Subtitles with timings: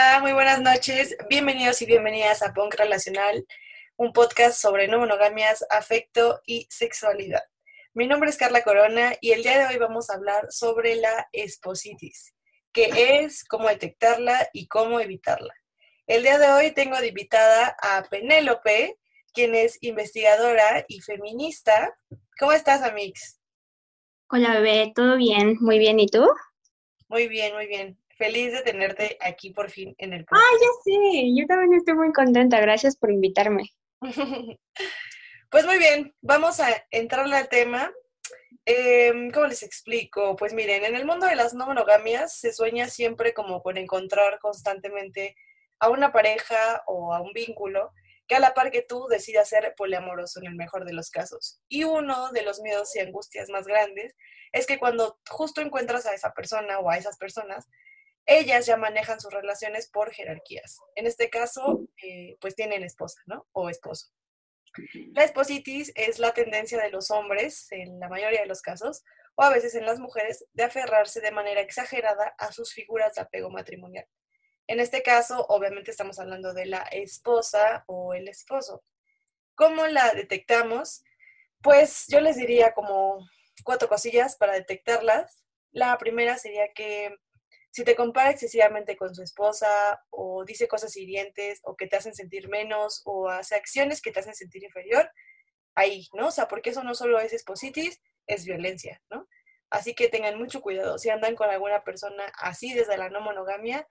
[0.00, 1.16] Hola, muy buenas noches.
[1.28, 3.44] Bienvenidos y bienvenidas a Punk Relacional,
[3.96, 7.42] un podcast sobre no monogamias, afecto y sexualidad.
[7.94, 11.28] Mi nombre es Carla Corona y el día de hoy vamos a hablar sobre la
[11.32, 12.32] espositis,
[12.72, 15.52] qué es, cómo detectarla y cómo evitarla.
[16.06, 19.00] El día de hoy tengo de invitada a Penélope,
[19.32, 21.92] quien es investigadora y feminista.
[22.38, 23.40] ¿Cómo estás, Amix?
[24.30, 25.56] Hola, bebé, ¿todo bien?
[25.58, 26.24] Muy bien, ¿y tú?
[27.08, 27.98] Muy bien, muy bien.
[28.18, 30.44] Feliz de tenerte aquí por fin en el podcast.
[30.44, 32.60] Ah, ya sé, yo también estoy muy contenta.
[32.60, 33.70] Gracias por invitarme.
[35.50, 37.92] pues muy bien, vamos a entrarle al tema.
[38.64, 40.34] Em, ¿Cómo les explico?
[40.34, 44.40] Pues miren, en el mundo de las no monogamias se sueña siempre como con encontrar
[44.40, 45.36] constantemente
[45.78, 47.92] a una pareja o a un vínculo
[48.26, 51.60] que a la par que tú decida ser poliamoroso en el mejor de los casos.
[51.68, 54.16] Y uno de los miedos y angustias más grandes
[54.52, 57.68] es que cuando justo encuentras a esa persona o a esas personas,
[58.28, 60.78] ellas ya manejan sus relaciones por jerarquías.
[60.94, 63.48] En este caso, eh, pues tienen esposa, ¿no?
[63.52, 64.08] O esposo.
[65.14, 69.02] La espositis es la tendencia de los hombres, en la mayoría de los casos,
[69.34, 73.22] o a veces en las mujeres, de aferrarse de manera exagerada a sus figuras de
[73.22, 74.06] apego matrimonial.
[74.66, 78.84] En este caso, obviamente estamos hablando de la esposa o el esposo.
[79.54, 81.02] ¿Cómo la detectamos?
[81.62, 83.26] Pues yo les diría como
[83.64, 85.42] cuatro cosillas para detectarlas.
[85.72, 87.16] La primera sería que
[87.78, 92.12] si te compara excesivamente con su esposa o dice cosas hirientes o que te hacen
[92.12, 95.08] sentir menos o hace acciones que te hacen sentir inferior,
[95.76, 96.26] ahí, ¿no?
[96.26, 99.28] O sea, porque eso no solo es espositis, es violencia, ¿no?
[99.70, 100.98] Así que tengan mucho cuidado.
[100.98, 103.86] Si andan con alguna persona así desde la no monogamia,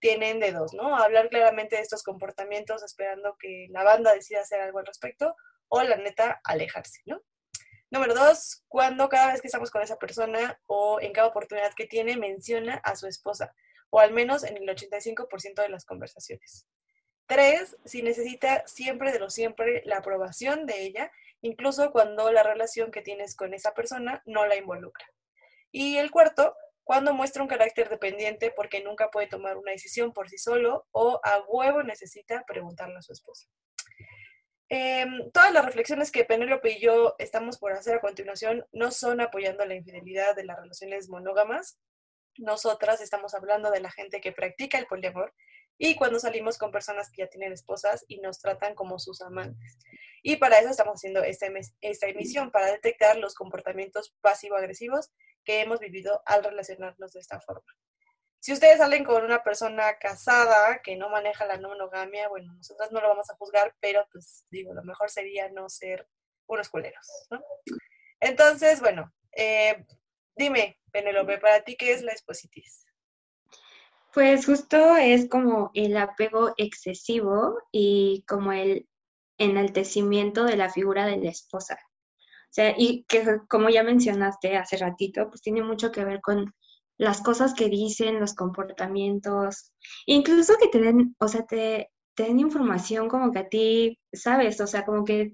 [0.00, 0.94] tienen de dos, ¿no?
[0.94, 5.34] Hablar claramente de estos comportamientos esperando que la banda decida hacer algo al respecto
[5.68, 7.22] o la neta alejarse, ¿no?
[7.90, 11.86] Número dos, cuando cada vez que estamos con esa persona o en cada oportunidad que
[11.86, 13.52] tiene menciona a su esposa,
[13.90, 16.68] o al menos en el 85% de las conversaciones.
[17.26, 21.10] Tres, si necesita siempre de lo siempre la aprobación de ella,
[21.42, 25.06] incluso cuando la relación que tienes con esa persona no la involucra.
[25.72, 30.28] Y el cuarto, cuando muestra un carácter dependiente porque nunca puede tomar una decisión por
[30.28, 33.48] sí solo o a huevo necesita preguntarle a su esposa.
[34.72, 39.20] Em, todas las reflexiones que Penélope y yo estamos por hacer a continuación no son
[39.20, 41.80] apoyando la infidelidad de las relaciones monógamas.
[42.38, 45.34] Nosotras estamos hablando de la gente que practica el poliamor
[45.76, 49.76] y cuando salimos con personas que ya tienen esposas y nos tratan como sus amantes.
[50.22, 51.48] Y para eso estamos haciendo esta,
[51.80, 55.10] esta emisión, para detectar los comportamientos pasivo-agresivos
[55.44, 57.74] que hemos vivido al relacionarnos de esta forma.
[58.40, 61.68] Si ustedes salen con una persona casada que no maneja la no
[62.30, 66.08] bueno, nosotros no lo vamos a juzgar, pero pues digo, lo mejor sería no ser
[66.46, 67.42] unos culeros, ¿no?
[68.18, 69.84] Entonces, bueno, eh,
[70.34, 72.86] dime, Penelope, para ti, ¿qué es la espositis?
[74.14, 78.88] Pues justo es como el apego excesivo y como el
[79.38, 81.78] enaltecimiento de la figura de la esposa.
[82.14, 86.52] O sea, y que como ya mencionaste hace ratito, pues tiene mucho que ver con
[87.00, 89.72] las cosas que dicen, los comportamientos,
[90.04, 94.66] incluso que te den, o sea, te, den información como que a ti sabes, o
[94.66, 95.32] sea, como que,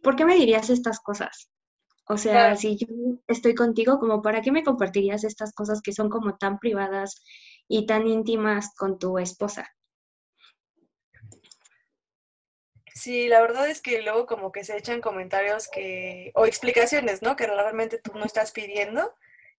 [0.00, 1.50] ¿por qué me dirías estas cosas?
[2.06, 2.86] O sea, si yo
[3.26, 7.20] estoy contigo, como para qué me compartirías estas cosas que son como tan privadas
[7.66, 9.68] y tan íntimas con tu esposa.
[12.94, 17.34] Sí, la verdad es que luego como que se echan comentarios que, o explicaciones, ¿no?
[17.34, 19.12] Que realmente tú no estás pidiendo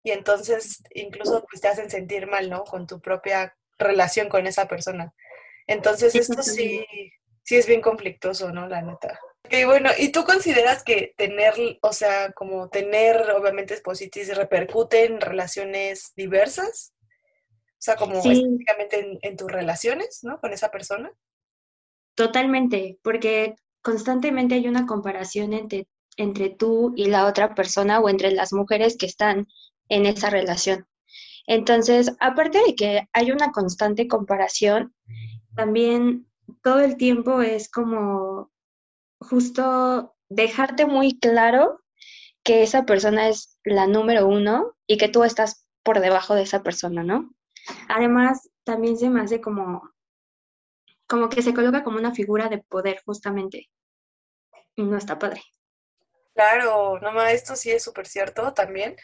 [0.04, 2.64] y entonces incluso pues, te hacen sentir mal, ¿no?
[2.64, 5.14] Con tu propia relación con esa persona.
[5.68, 6.86] Entonces esto sí,
[7.44, 8.68] sí es bien conflictuoso, ¿no?
[8.68, 9.20] La neta.
[9.46, 15.22] Ok, bueno, ¿y tú consideras que tener, o sea, como tener obviamente espositis repercute en
[15.22, 16.94] relaciones diversas?
[17.48, 20.40] O sea, como específicamente en, en, tus relaciones, ¿no?
[20.40, 21.12] Con esa persona.
[22.16, 25.88] Totalmente, porque constantemente hay una comparación entre,
[26.18, 29.48] entre tú y la otra persona o entre las mujeres que están
[29.90, 30.88] en esa relación.
[31.48, 34.94] Entonces, aparte de que hay una constante comparación,
[35.56, 36.28] también
[36.64, 38.52] todo el tiempo es como
[39.20, 41.82] justo dejarte muy claro
[42.44, 46.62] que esa persona es la número uno y que tú estás por debajo de esa
[46.62, 47.34] persona, ¿no?
[47.88, 49.92] Además, también se me hace como,
[51.08, 53.70] como que se coloca como una figura de poder, justamente.
[54.76, 55.42] Y no está padre.
[56.36, 58.96] Claro, no, esto sí es súper cierto también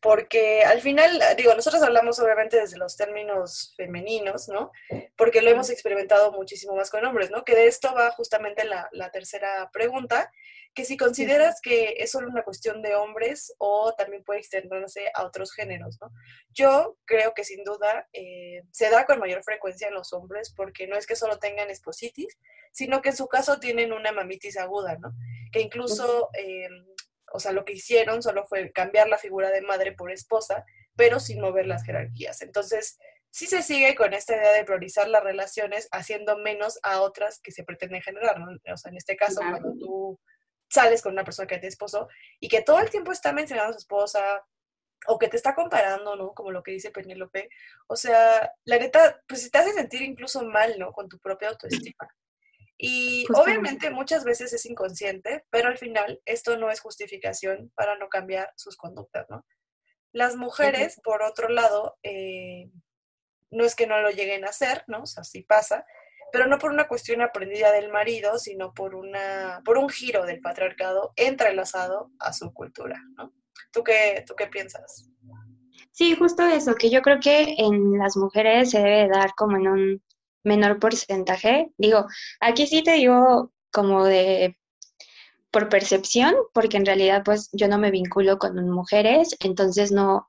[0.00, 4.72] porque al final, digo, nosotros hablamos obviamente desde los términos femeninos, ¿no?
[5.16, 7.44] Porque lo hemos experimentado muchísimo más con hombres, ¿no?
[7.44, 10.30] Que de esto va justamente la, la tercera pregunta,
[10.74, 15.24] que si consideras que es solo una cuestión de hombres o también puede extenderse a
[15.24, 16.10] otros géneros, ¿no?
[16.54, 20.86] Yo creo que sin duda eh, se da con mayor frecuencia en los hombres porque
[20.86, 22.38] no es que solo tengan espositis,
[22.72, 25.12] sino que en su caso tienen una mamitis aguda, ¿no?
[25.52, 26.30] Que incluso
[27.32, 30.64] o sea, lo que hicieron solo fue cambiar la figura de madre por esposa,
[30.96, 32.42] pero sin mover las jerarquías.
[32.42, 32.98] Entonces,
[33.30, 37.52] sí se sigue con esta idea de priorizar las relaciones haciendo menos a otras que
[37.52, 38.48] se pretenden generar, ¿no?
[38.72, 40.20] O sea, en este caso, cuando tú
[40.68, 43.72] sales con una persona que te esposo y que todo el tiempo está mencionando a
[43.74, 44.44] su esposa
[45.06, 46.32] o que te está comparando, ¿no?
[46.34, 47.48] Como lo que dice Penélope.
[47.86, 50.92] O sea, la neta, pues te hace sentir incluso mal, ¿no?
[50.92, 52.08] Con tu propia autoestima.
[52.82, 58.08] Y obviamente muchas veces es inconsciente, pero al final esto no es justificación para no
[58.08, 59.44] cambiar sus conductas, ¿no?
[60.12, 62.70] Las mujeres, por otro lado, eh,
[63.50, 65.02] no es que no lo lleguen a hacer, ¿no?
[65.02, 65.84] O sea, sí pasa,
[66.32, 70.40] pero no por una cuestión aprendida del marido, sino por, una, por un giro del
[70.40, 73.34] patriarcado entrelazado a su cultura, ¿no?
[73.72, 75.10] ¿Tú qué, ¿Tú qué piensas?
[75.92, 79.68] Sí, justo eso, que yo creo que en las mujeres se debe dar como en
[79.68, 80.02] un
[80.44, 81.72] menor porcentaje.
[81.78, 82.06] Digo,
[82.40, 84.56] aquí sí te digo como de
[85.50, 90.28] por percepción, porque en realidad pues yo no me vinculo con mujeres, entonces no,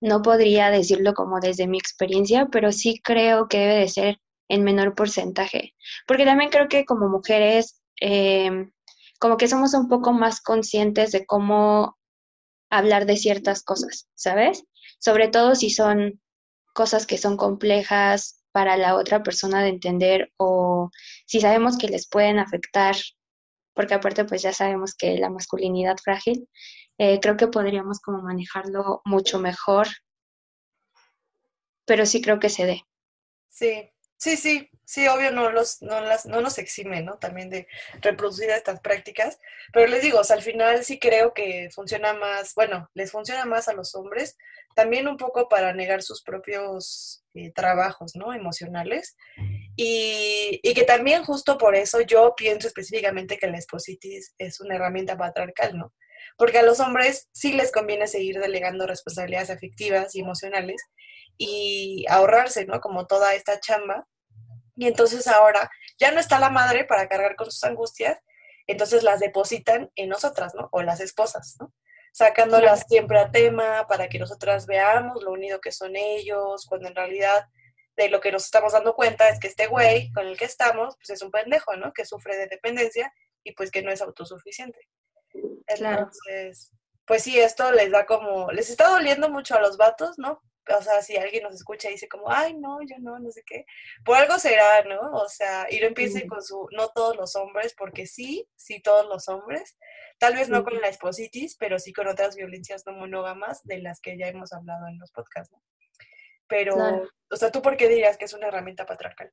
[0.00, 4.64] no podría decirlo como desde mi experiencia, pero sí creo que debe de ser en
[4.64, 5.74] menor porcentaje,
[6.06, 8.72] porque también creo que como mujeres, em,
[9.20, 11.98] como que somos un poco más conscientes de cómo
[12.70, 14.64] hablar de ciertas cosas, ¿sabes?
[14.98, 16.20] Sobre todo si son
[16.74, 20.90] cosas que son complejas, para la otra persona de entender o
[21.26, 22.96] si sabemos que les pueden afectar,
[23.74, 26.48] porque aparte pues ya sabemos que la masculinidad frágil,
[26.98, 29.88] eh, creo que podríamos como manejarlo mucho mejor,
[31.86, 32.82] pero sí creo que se dé.
[33.48, 37.18] Sí, sí, sí, sí, obvio no, los, no, las, no nos exime, ¿no?
[37.18, 37.66] También de
[38.02, 39.40] reproducir estas prácticas,
[39.72, 43.72] pero les digo, al final sí creo que funciona más, bueno, les funciona más a
[43.72, 44.36] los hombres,
[44.76, 48.32] también un poco para negar sus propios eh, trabajos, ¿no?
[48.32, 49.16] Emocionales.
[49.74, 54.74] Y, y, que también justo por eso yo pienso específicamente que la espositis es una
[54.74, 55.94] herramienta patriarcal, ¿no?
[56.36, 60.82] Porque a los hombres sí les conviene seguir delegando responsabilidades afectivas y emocionales
[61.40, 62.80] y ahorrarse, ¿no?
[62.80, 64.06] Como toda esta chamba.
[64.76, 68.18] Y entonces ahora ya no está la madre para cargar con sus angustias,
[68.66, 70.68] entonces las depositan en nosotras, ¿no?
[70.72, 71.72] O las esposas, ¿no?
[72.12, 76.94] sacándolas siempre a tema para que nosotras veamos lo unido que son ellos, cuando en
[76.94, 77.46] realidad
[77.96, 80.96] de lo que nos estamos dando cuenta es que este güey con el que estamos,
[80.96, 81.92] pues es un pendejo, ¿no?
[81.92, 83.12] Que sufre de dependencia
[83.44, 84.88] y pues que no es autosuficiente.
[85.66, 86.72] Entonces,
[87.06, 90.42] pues sí, esto les da como, les está doliendo mucho a los vatos, ¿no?
[90.78, 93.42] O sea, si alguien nos escucha y dice como, ay, no, yo no, no sé
[93.46, 93.64] qué,
[94.04, 95.00] por algo será, ¿no?
[95.12, 99.06] O sea, y no empiecen con su, no todos los hombres, porque sí, sí todos
[99.06, 99.76] los hombres,
[100.18, 104.00] tal vez no con la espositis, pero sí con otras violencias no monógamas de las
[104.00, 105.62] que ya hemos hablado en los podcasts, ¿no?
[106.48, 106.76] Pero,
[107.30, 109.32] o sea, ¿tú por qué dirías que es una herramienta patriarcal?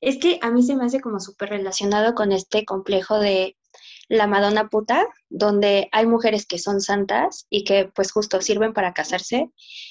[0.00, 3.56] Es que a mí se me hace como súper relacionado con este complejo de
[4.08, 8.92] la Madonna puta, donde hay mujeres que son santas y que pues justo sirven para
[8.92, 9.50] casarse,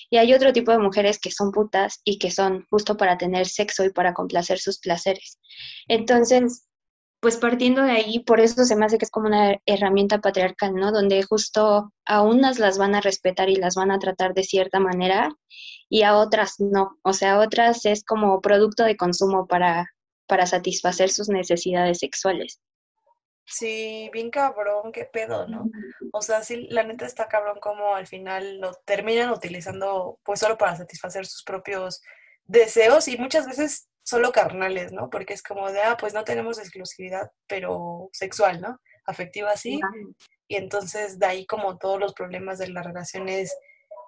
[0.10, 3.48] y hay otro tipo de mujeres que son putas y que son justo para tener
[3.48, 5.40] sexo y para complacer sus placeres.
[5.88, 6.68] Entonces,
[7.22, 10.74] pues partiendo de ahí, por eso se me hace que es como una herramienta patriarcal,
[10.74, 10.92] ¿no?
[10.92, 14.80] Donde justo a unas las van a respetar y las van a tratar de cierta
[14.80, 15.30] manera
[15.88, 16.98] y a otras no.
[17.04, 19.88] O sea, a otras es como producto de consumo para,
[20.28, 22.60] para satisfacer sus necesidades sexuales.
[23.46, 25.66] Sí, bien cabrón, qué pedo, ¿no?
[26.14, 30.58] O sea, sí, la neta está cabrón como al final lo terminan utilizando pues solo
[30.58, 32.02] para satisfacer sus propios
[32.46, 35.10] deseos y muchas veces solo carnales, ¿no?
[35.10, 38.80] Porque es como de, ah, pues no tenemos exclusividad, pero sexual, ¿no?
[39.06, 39.80] Afectiva sí.
[40.48, 43.56] Y entonces de ahí como todos los problemas de las relaciones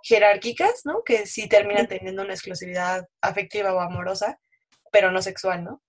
[0.03, 1.03] jerárquicas, ¿no?
[1.03, 4.39] Que sí terminan teniendo una exclusividad afectiva o amorosa,
[4.91, 5.81] pero no sexual, ¿no?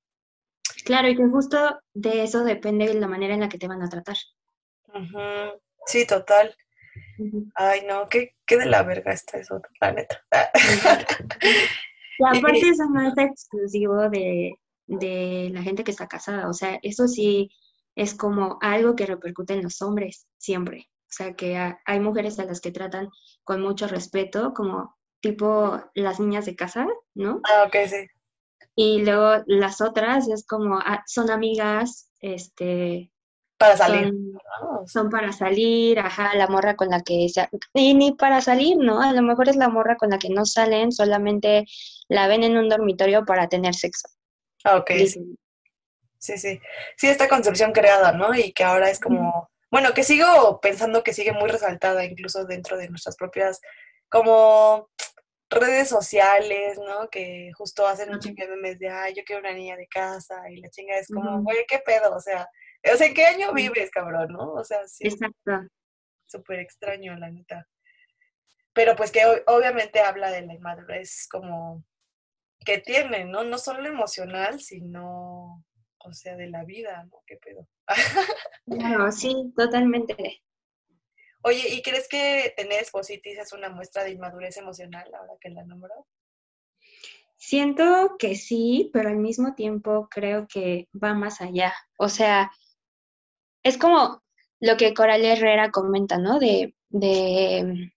[0.84, 3.88] Claro, y que justo de eso depende la manera en la que te van a
[3.88, 4.16] tratar.
[5.86, 6.54] Sí, total.
[7.54, 10.22] Ay, no, qué, qué de la verga está eso, la neta.
[12.18, 14.54] y aparte eso no es exclusivo de,
[14.86, 17.50] de la gente que está casada, o sea, eso sí
[17.96, 20.88] es como algo que repercute en los hombres siempre.
[21.04, 23.08] O sea, que hay mujeres a las que tratan
[23.44, 27.40] con mucho respeto, como tipo las niñas de casa, ¿no?
[27.44, 28.06] Ah, ok, sí.
[28.76, 33.12] Y luego las otras es como, ah, son amigas, este,
[33.56, 34.12] Para salir.
[34.86, 37.48] Son, para salir, ajá, la morra con la que se...
[37.72, 39.00] Y ni para salir, ¿no?
[39.00, 41.66] A lo mejor es la morra con la que no salen, solamente
[42.08, 44.08] la ven en un dormitorio para tener sexo.
[44.64, 44.90] Ah, ok.
[45.06, 45.36] Sí.
[46.18, 46.60] sí, sí.
[46.96, 48.34] Sí, esta construcción creada, ¿no?
[48.34, 49.50] Y que ahora es como...
[49.70, 53.60] Bueno, que sigo pensando que sigue muy resaltada incluso dentro de nuestras propias
[54.08, 54.88] como
[55.54, 57.08] redes sociales, ¿no?
[57.08, 60.56] Que justo hacen un chingue memes de, ay, yo quiero una niña de casa y
[60.56, 62.14] la chinga es como, güey, ¿qué pedo?
[62.14, 62.48] O sea,
[62.92, 64.52] o sea, ¿en qué año vives, cabrón, no?
[64.52, 65.06] O sea, sí.
[65.06, 65.68] Exacto.
[66.26, 67.66] Súper extraño, la neta.
[68.72, 71.84] Pero pues que obviamente habla de la inmadurez como
[72.64, 73.44] que tiene, ¿no?
[73.44, 75.64] No solo emocional, sino,
[75.98, 77.22] o sea, de la vida, ¿no?
[77.26, 77.68] ¿Qué pedo?
[78.66, 80.42] Claro, sí, totalmente.
[81.46, 85.62] Oye, ¿y crees que tener espositis es una muestra de inmadurez emocional ahora que la
[85.62, 86.06] nombró?
[87.36, 91.74] Siento que sí, pero al mismo tiempo creo que va más allá.
[91.98, 92.50] O sea,
[93.62, 94.22] es como
[94.58, 96.38] lo que Coral Herrera comenta, ¿no?
[96.38, 97.92] De, de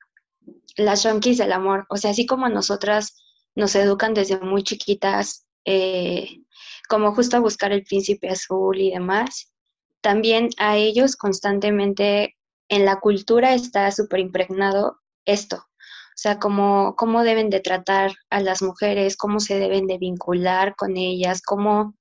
[0.76, 1.86] las yonkis del amor.
[1.90, 3.16] O sea, así como nosotras
[3.56, 6.42] nos educan desde muy chiquitas, eh,
[6.90, 9.54] como justo a buscar el príncipe azul y demás,
[10.02, 12.37] también a ellos constantemente
[12.70, 15.58] en la cultura está súper impregnado esto.
[15.58, 20.76] O sea, cómo, cómo deben de tratar a las mujeres, cómo se deben de vincular
[20.76, 21.94] con ellas, cómo,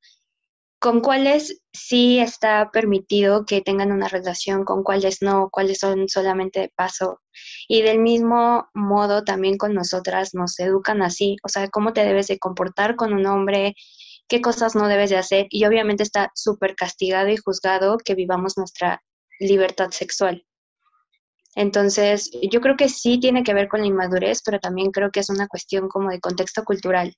[0.80, 6.60] con cuáles sí está permitido que tengan una relación, con cuáles no, cuáles son solamente
[6.60, 7.20] de paso.
[7.68, 12.28] Y del mismo modo también con nosotras nos educan así, o sea, cómo te debes
[12.28, 13.74] de comportar con un hombre,
[14.28, 15.46] qué cosas no debes de hacer.
[15.50, 19.02] Y obviamente está súper castigado y juzgado que vivamos nuestra
[19.40, 20.45] libertad sexual.
[21.56, 25.20] Entonces, yo creo que sí tiene que ver con la inmadurez, pero también creo que
[25.20, 27.14] es una cuestión como de contexto cultural.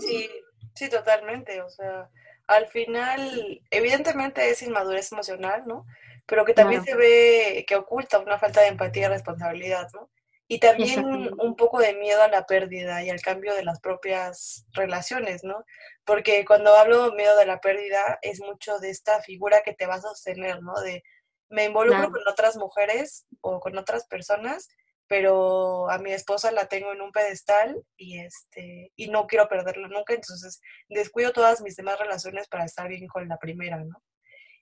[0.00, 0.30] Sí,
[0.74, 1.62] sí, totalmente.
[1.62, 2.10] O sea,
[2.46, 5.86] al final, evidentemente es inmadurez emocional, ¿no?
[6.26, 10.10] Pero que también se ve que oculta una falta de empatía y responsabilidad, ¿no?
[10.46, 11.02] Y también
[11.38, 15.64] un poco de miedo a la pérdida y al cambio de las propias relaciones, ¿no?
[16.04, 19.86] Porque cuando hablo de miedo de la pérdida es mucho de esta figura que te
[19.86, 20.78] va a sostener, ¿no?
[20.82, 21.02] De
[21.48, 24.68] me involucro con otras mujeres o con otras personas,
[25.06, 29.88] pero a mi esposa la tengo en un pedestal y este y no quiero perderla
[29.88, 34.02] nunca, entonces descuido todas mis demás relaciones para estar bien con la primera, ¿no?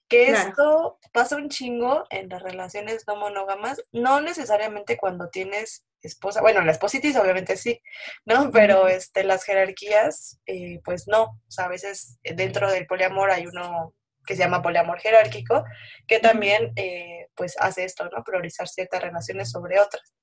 [0.08, 6.42] Que esto pasa un chingo en las relaciones no monógamas, no necesariamente cuando tienes esposa,
[6.42, 7.80] bueno, la espositis obviamente sí,
[8.26, 8.50] ¿no?
[8.50, 13.46] Pero este, las jerarquías, eh, pues no, o sea, a veces dentro del poliamor hay
[13.46, 13.94] uno
[14.26, 15.64] que se llama poliamor jerárquico,
[16.06, 18.22] que también eh, pues hace esto, ¿no?
[18.24, 20.14] Priorizar ciertas relaciones sobre otras.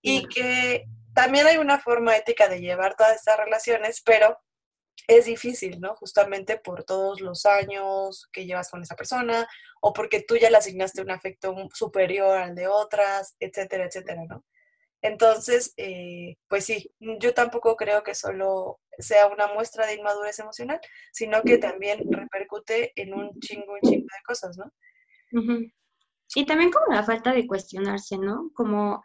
[0.00, 0.84] Y que
[1.14, 4.38] también hay una forma ética de llevar todas estas relaciones, pero
[5.06, 5.94] es difícil, ¿no?
[5.96, 9.48] Justamente por todos los años que llevas con esa persona
[9.80, 14.44] o porque tú ya le asignaste un afecto superior al de otras, etcétera, etcétera, ¿no?
[15.02, 20.80] Entonces, eh, pues sí, yo tampoco creo que solo sea una muestra de inmadurez emocional,
[21.12, 24.70] sino que también repercute en un chingo, un chingo de cosas, ¿no?
[26.34, 28.50] Y también como la falta de cuestionarse, ¿no?
[28.54, 29.02] Como,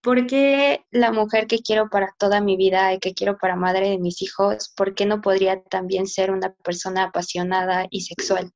[0.00, 3.90] ¿por qué la mujer que quiero para toda mi vida y que quiero para madre
[3.90, 8.52] de mis hijos, ¿por qué no podría también ser una persona apasionada y sexual?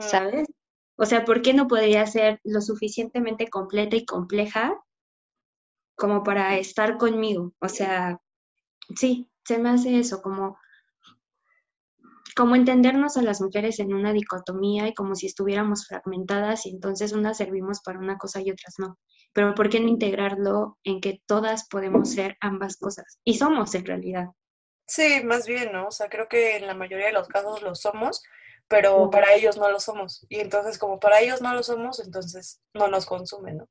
[0.00, 0.46] ¿Sabes?
[0.96, 4.78] O sea, ¿por qué no podría ser lo suficientemente completa y compleja
[6.02, 7.52] como para estar conmigo.
[7.60, 8.20] O sea,
[8.96, 10.58] sí, se me hace eso, como,
[12.36, 17.12] como entendernos a las mujeres en una dicotomía y como si estuviéramos fragmentadas y entonces
[17.12, 18.98] unas servimos para una cosa y otras no.
[19.32, 23.18] Pero ¿por qué no integrarlo en que todas podemos ser ambas cosas?
[23.24, 24.28] Y somos en realidad.
[24.86, 25.86] Sí, más bien, ¿no?
[25.86, 28.22] O sea, creo que en la mayoría de los casos lo somos,
[28.68, 30.26] pero para ellos no lo somos.
[30.28, 33.68] Y entonces, como para ellos no lo somos, entonces no nos consumen, ¿no?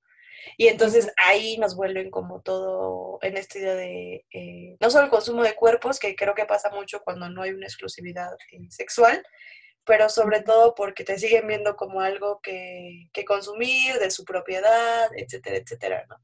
[0.57, 5.11] Y entonces ahí nos vuelven como todo en esta idea de, eh, no solo el
[5.11, 9.23] consumo de cuerpos, que creo que pasa mucho cuando no hay una exclusividad eh, sexual,
[9.85, 15.09] pero sobre todo porque te siguen viendo como algo que, que consumir, de su propiedad,
[15.15, 16.17] etcétera, etcétera, ¿no?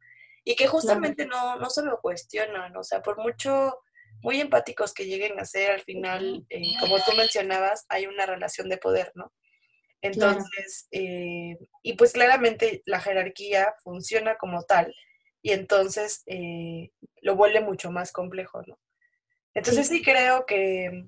[0.43, 3.81] Y que justamente no, no se lo cuestionan, o sea, por mucho,
[4.21, 8.69] muy empáticos que lleguen a ser, al final, eh, como tú mencionabas, hay una relación
[8.69, 9.33] de poder, ¿no?
[10.01, 14.93] Entonces, eh, y pues claramente la jerarquía funciona como tal
[15.41, 18.77] y entonces eh, lo vuelve mucho más complejo, ¿no?
[19.53, 21.05] Entonces sí, creo que,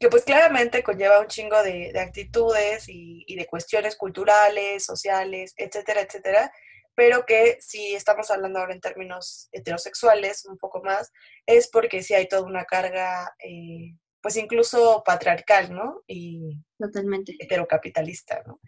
[0.00, 6.00] que, pues claramente conlleva un chingo de, actitudes y, y, de cuestiones culturales, sociales, etcétera,
[6.00, 6.52] etcétera,
[6.94, 11.10] pero que si estamos hablando ahora en términos heterosexuales un poco más,
[11.46, 16.02] es porque sí hay toda una carga eh, pues incluso patriarcal, ¿no?
[16.06, 18.60] Y totalmente heterocapitalista, ¿no?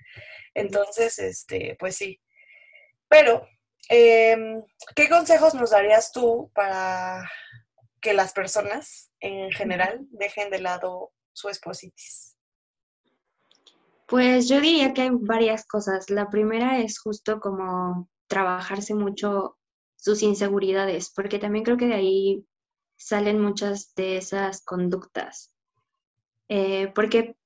[0.52, 2.20] Entonces, este, pues sí.
[3.08, 3.46] Pero,
[3.88, 4.62] em,
[4.96, 7.30] ¿qué consejos nos darías tú para
[8.00, 12.36] que las personas en general dejen de lado su espositis?
[14.06, 16.10] Pues yo diría que hay varias cosas.
[16.10, 19.56] La primera es justo como trabajarse mucho
[19.96, 22.46] sus inseguridades, porque también creo que de ahí
[22.96, 25.54] salen muchas de esas conductas.
[26.48, 27.36] Eh, porque,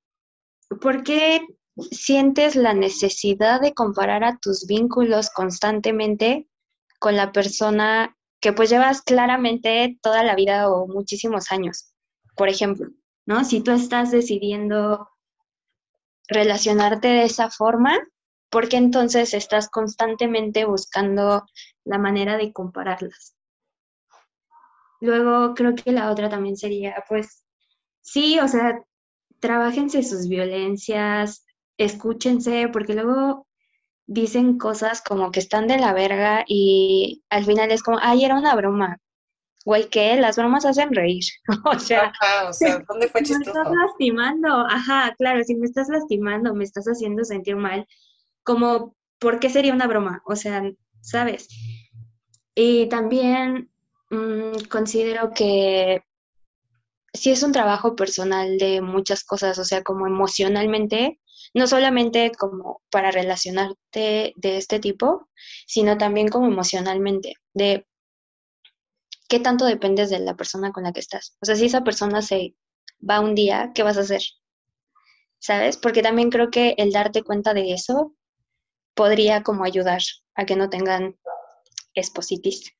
[0.80, 1.46] ¿Por qué
[1.90, 6.46] sientes la necesidad de comparar a tus vínculos constantemente
[6.98, 11.94] con la persona que pues llevas claramente toda la vida o muchísimos años?
[12.36, 12.88] Por ejemplo,
[13.26, 13.44] ¿no?
[13.44, 15.08] Si tú estás decidiendo
[16.28, 17.98] relacionarte de esa forma,
[18.50, 21.46] porque entonces estás constantemente buscando
[21.84, 23.37] la manera de compararlas.
[25.00, 27.44] Luego creo que la otra también sería, pues,
[28.00, 28.82] sí, o sea,
[29.40, 33.46] trabajense sus violencias, escúchense, porque luego
[34.06, 38.34] dicen cosas como que están de la verga y al final es como, ay, era
[38.36, 38.98] una broma.
[39.64, 40.16] Güey, ¿qué?
[40.16, 41.24] Las bromas hacen reír.
[41.64, 42.12] o sea,
[42.48, 43.52] o sea, ¿dónde fue chistoso?
[43.54, 47.86] Me estás lastimando, ajá, claro, si me estás lastimando, me estás haciendo sentir mal,
[48.42, 50.22] como, ¿por qué sería una broma?
[50.24, 50.62] O sea,
[51.02, 51.48] ¿sabes?
[52.54, 53.70] Y también
[54.10, 56.02] mm, considero que
[57.12, 61.20] sí es un trabajo personal de muchas cosas, o sea, como emocionalmente,
[61.54, 65.28] no solamente como para relacionarte de este tipo,
[65.66, 67.86] sino también como emocionalmente, de
[69.28, 71.36] qué tanto dependes de la persona con la que estás.
[71.40, 72.54] O sea, si esa persona se
[73.08, 74.22] va un día, ¿qué vas a hacer?
[75.38, 75.76] ¿Sabes?
[75.76, 78.14] Porque también creo que el darte cuenta de eso
[78.94, 80.02] podría como ayudar
[80.34, 81.16] a que no tengan
[81.94, 82.72] espositis.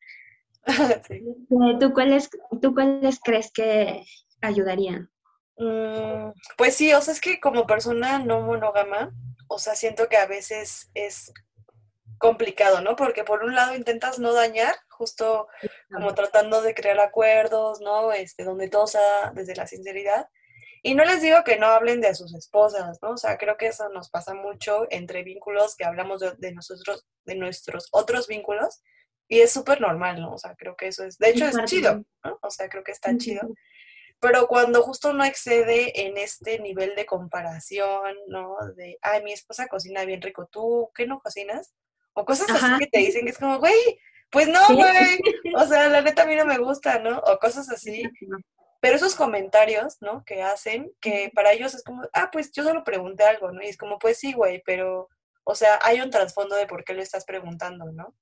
[1.81, 4.05] ¿Tú, cuáles, ¿Tú cuáles crees que
[4.41, 5.11] ayudarían?
[5.57, 9.11] Mm, pues sí, o sea, es que como persona no monógama,
[9.49, 11.33] o sea, siento que a veces es
[12.19, 12.97] complicado, ¿no?
[12.97, 15.49] Porque por un lado intentas no dañar, justo
[15.93, 18.13] como tratando de crear acuerdos, ¿no?
[18.13, 20.29] Este, donde todo sea desde la sinceridad,
[20.83, 23.11] y no les digo que no hablen de sus esposas, ¿no?
[23.11, 27.35] O sea, creo que eso nos pasa mucho entre vínculos que hablamos de, nosotros, de
[27.35, 28.81] nuestros otros vínculos,
[29.29, 30.33] y es súper normal, ¿no?
[30.33, 32.39] O sea, creo que eso es, de hecho es chido, ¿no?
[32.43, 33.43] O sea, creo que está chido.
[34.21, 38.57] Pero cuando justo no excede en este nivel de comparación, ¿no?
[38.75, 41.75] De, ay, mi esposa cocina bien rico, ¿tú qué no cocinas?
[42.15, 45.21] O cosas así que te dicen que es como, güey, pues no, güey.
[45.57, 47.19] O sea, la neta a mí no me gusta, ¿no?
[47.19, 48.03] O cosas así.
[48.81, 50.25] Pero esos comentarios, ¿no?
[50.25, 53.63] Que hacen, que para ellos es como, ah, pues yo solo pregunté algo, ¿no?
[53.63, 55.09] Y es como, pues sí, güey, pero,
[55.45, 58.15] o sea, hay un trasfondo de por qué lo estás preguntando, ¿no?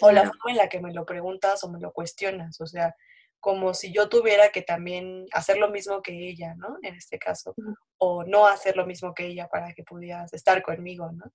[0.00, 2.94] O la forma en la que me lo preguntas o me lo cuestionas, o sea,
[3.40, 6.78] como si yo tuviera que también hacer lo mismo que ella, ¿no?
[6.80, 7.54] En este caso,
[7.98, 11.30] o no hacer lo mismo que ella para que pudieras estar conmigo, ¿no?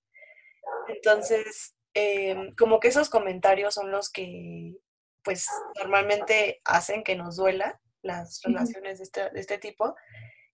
[0.88, 4.74] Entonces, em, como que esos comentarios son los que,
[5.22, 5.46] pues,
[5.78, 9.94] normalmente hacen que nos duela las relaciones de este, de este tipo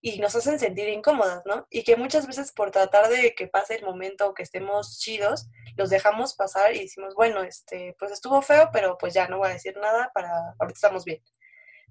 [0.00, 1.66] y nos hacen sentir incómodas, ¿no?
[1.70, 5.90] Y que muchas veces por tratar de que pase el momento, que estemos chidos, los
[5.90, 9.54] dejamos pasar y decimos, bueno, este, pues estuvo feo, pero pues ya no voy a
[9.54, 11.22] decir nada para, ahorita estamos bien.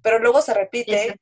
[0.02, 1.20] Pero luego se repite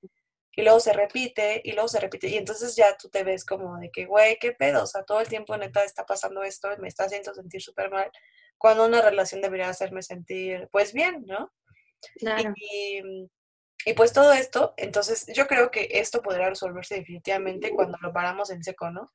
[0.56, 3.76] y luego se repite y luego se repite y entonces ya tú te ves como
[3.78, 6.88] de que, güey, qué pedo, o sea, todo el tiempo neta está pasando esto me
[6.88, 8.10] está haciendo sentir súper mal,
[8.58, 11.52] cuando una relación debería hacerme sentir, pues bien, ¿no?
[12.18, 12.52] Claro.
[12.56, 13.02] Y,
[13.84, 18.50] y pues todo esto, entonces yo creo que esto podrá resolverse definitivamente cuando lo paramos
[18.50, 19.10] en seco, ¿no?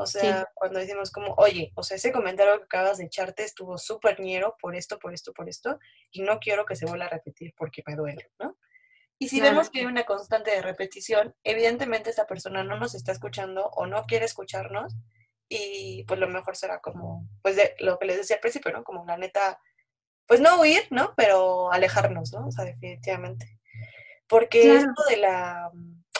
[0.00, 3.78] O sea, cuando decimos como, oye, o sea, ese comentario que acabas de echarte estuvo
[3.78, 5.80] súper ñero por esto, por esto, por esto,
[6.12, 8.56] y no quiero que se vuelva a repetir porque me duele, ¿no?
[9.18, 13.10] Y si vemos que hay una constante de repetición, evidentemente esa persona no nos está
[13.10, 14.94] escuchando o no quiere escucharnos,
[15.48, 18.84] y pues lo mejor será como, pues de lo que les decía al principio, ¿no?
[18.84, 19.58] Como la neta,
[20.26, 21.14] pues no huir, ¿no?
[21.16, 22.46] Pero alejarnos, ¿no?
[22.46, 23.57] O sea, definitivamente.
[24.28, 25.70] Porque esto de la...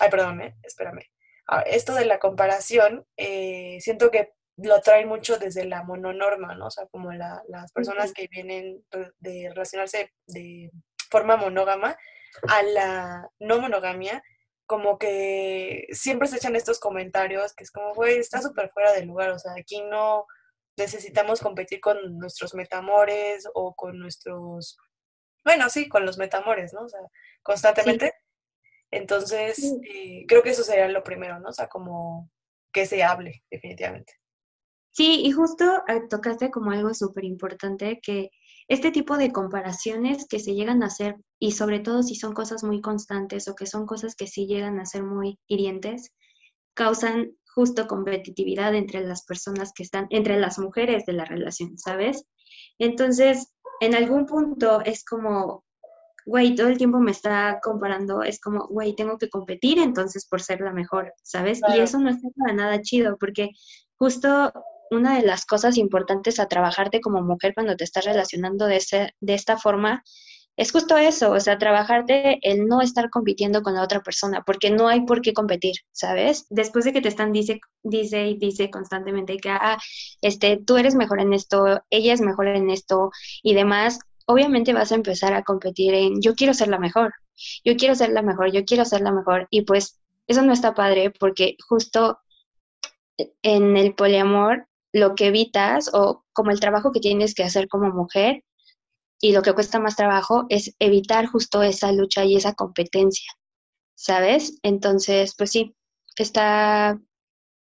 [0.00, 1.02] Ay, perdóname, espérame.
[1.46, 6.66] Ah, esto de la comparación, eh, siento que lo trae mucho desde la mononorma, ¿no?
[6.66, 8.84] O sea, como las personas que vienen
[9.20, 10.70] de relacionarse de
[11.10, 11.96] forma monógama
[12.48, 14.22] a la no monogamia,
[14.66, 19.06] como que siempre se echan estos comentarios que es como, güey, está súper fuera de
[19.06, 20.26] lugar, o sea, aquí no
[20.76, 24.76] necesitamos competir con nuestros metamores o con nuestros
[25.48, 26.82] bueno, sí, con los metamores, ¿no?
[26.82, 27.00] O sea,
[27.42, 28.12] constantemente.
[28.90, 29.58] Entonces,
[29.90, 31.48] eh, creo que eso sería lo primero, ¿no?
[31.48, 32.30] O sea, como
[32.70, 34.12] que se hable, definitivamente.
[34.90, 38.28] Sí, y justo eh, tocaste como algo súper importante que
[38.68, 42.62] este tipo de comparaciones que se llegan a hacer, y sobre todo si son cosas
[42.62, 46.12] muy constantes o que son cosas que sí llegan a ser muy hirientes,
[46.74, 52.26] causan justo competitividad entre las personas que están, entre las mujeres de la relación, ¿sabes?
[52.78, 55.64] Entonces, en algún punto es como,
[56.26, 60.42] güey, todo el tiempo me está comparando, es como, güey, tengo que competir entonces por
[60.42, 61.60] ser la mejor, ¿sabes?
[61.74, 63.50] Y eso no está para nada chido, porque
[63.96, 64.52] justo
[64.90, 69.14] una de las cosas importantes a trabajarte como mujer cuando te estás relacionando de, ese,
[69.20, 70.02] de esta forma
[70.58, 74.70] es justo eso, o sea, trabajarte el no estar compitiendo con la otra persona, porque
[74.70, 76.46] no hay por qué competir, ¿sabes?
[76.50, 79.78] Después de que te están dice, dice y dice constantemente que, ah,
[80.20, 83.12] este, tú eres mejor en esto, ella es mejor en esto
[83.44, 87.14] y demás, obviamente vas a empezar a competir en, yo quiero ser la mejor,
[87.64, 90.74] yo quiero ser la mejor, yo quiero ser la mejor, y pues eso no está
[90.74, 92.18] padre porque justo
[93.42, 97.92] en el poliamor lo que evitas o como el trabajo que tienes que hacer como
[97.92, 98.42] mujer
[99.20, 103.33] y lo que cuesta más trabajo es evitar justo esa lucha y esa competencia,
[103.94, 104.59] ¿sabes?
[104.62, 105.74] Entonces, pues sí,
[106.16, 106.98] está,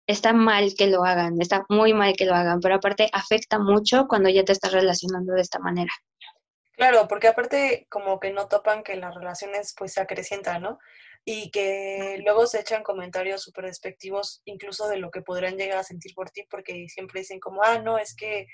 [0.07, 4.07] está mal que lo hagan, está muy mal que lo hagan, pero aparte afecta mucho
[4.09, 5.93] cuando ya te estás relacionando de esta manera.
[6.73, 10.79] Claro, porque aparte como que no topan que las relaciones pues se acrecientan, ¿no?
[11.29, 15.83] y que luego se echan comentarios súper despectivos incluso de lo que podrían llegar a
[15.83, 18.47] sentir por ti porque siempre dicen como, ah, no, es que,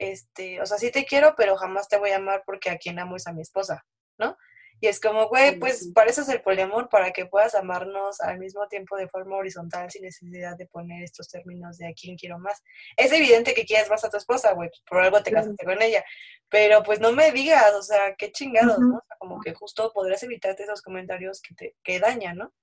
[0.00, 2.98] este, o sea, sí te quiero, pero jamás te voy a amar porque a quien
[2.98, 3.84] amo es a mi esposa,
[4.18, 4.36] ¿no?
[4.82, 8.38] Y es como, güey, pues para eso es el poliamor, para que puedas amarnos al
[8.38, 12.38] mismo tiempo de forma horizontal sin necesidad de poner estos términos de a quién quiero
[12.38, 12.62] más.
[12.96, 15.82] Es evidente que quieres más a tu esposa, güey, pues, por algo te casaste con
[15.82, 16.02] ella,
[16.48, 18.96] pero pues no me digas, o sea, qué chingados, ¿no?
[18.96, 22.54] O sea, como que justo podrías evitarte esos comentarios que te que dañan, ¿no?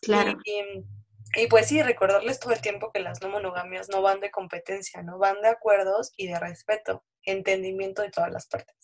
[0.00, 0.38] Claro.
[0.46, 0.84] Y, y,
[1.48, 5.18] pues sí, recordarles todo el tiempo que las no monogamias no van de competencia, ¿no?
[5.18, 8.76] Van de acuerdos y de respeto, entendimiento de todas las partes.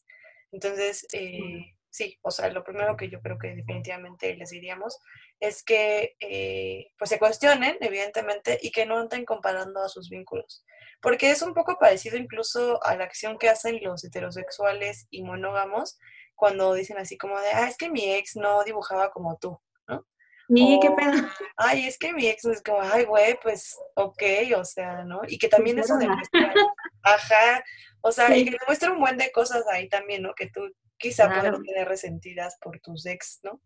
[0.50, 4.98] Entonces, eh, sí, o sea, lo primero que yo creo que definitivamente les diríamos
[5.40, 10.64] es que eh, pues se cuestionen, evidentemente, y que no anden comparando a sus vínculos.
[11.00, 15.98] Porque es un poco parecido incluso a la acción que hacen los heterosexuales y monógamos
[16.34, 20.06] cuando dicen así como de, ah, es que mi ex no dibujaba como tú, ¿no?
[20.48, 21.28] Sí, qué pedo.
[21.56, 24.22] Ay, es que mi ex es como, ay, güey, pues, ok,
[24.56, 25.20] o sea, ¿no?
[25.26, 26.54] Y que también eso demuestra,
[27.02, 27.64] ajá,
[28.00, 30.34] o sea, y que demuestra un buen de cosas ahí también, ¿no?
[30.34, 30.62] Que tú
[30.96, 31.60] quizá claro.
[31.62, 33.60] tener resentidas por tus ex, ¿no?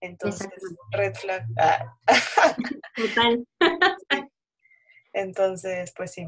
[0.00, 0.48] Entonces,
[0.90, 1.44] red flag.
[1.58, 1.96] Ah.
[2.96, 3.46] Total.
[5.12, 6.26] Entonces, pues sí.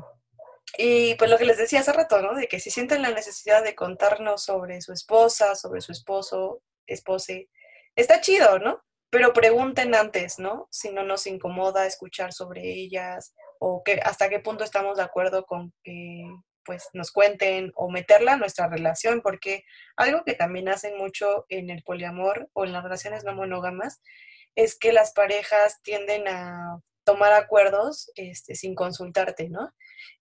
[0.78, 2.34] Y pues lo que les decía hace rato, ¿no?
[2.34, 7.48] De que si sienten la necesidad de contarnos sobre su esposa, sobre su esposo, espose,
[7.94, 8.82] está chido, ¿no?
[9.10, 10.68] Pero pregunten antes, ¿no?
[10.70, 15.46] Si no nos incomoda escuchar sobre ellas o que hasta qué punto estamos de acuerdo
[15.46, 16.24] con que
[16.64, 19.64] pues nos cuenten o meterla a nuestra relación, porque
[19.96, 24.02] algo que también hacen mucho en el poliamor o en las relaciones no monógamas
[24.56, 29.72] es que las parejas tienden a tomar acuerdos este, sin consultarte, ¿no?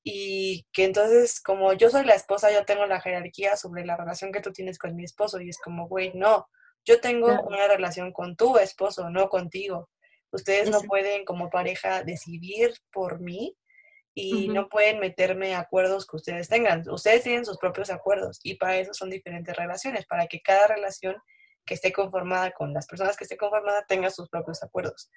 [0.03, 4.31] Y que entonces, como yo soy la esposa, yo tengo la jerarquía sobre la relación
[4.31, 6.47] que tú tienes con mi esposo, y es como, güey, no,
[6.85, 9.89] yo tengo una relación con tu esposo, no contigo.
[10.31, 13.57] Ustedes no pueden como pareja decidir por mí
[14.13, 16.87] y no pueden meterme acuerdos que ustedes tengan.
[16.89, 21.15] Ustedes tienen sus propios acuerdos y para eso son diferentes relaciones, para que cada relación
[21.65, 25.09] que esté conformada con las personas que esté conformada tenga sus propios acuerdos.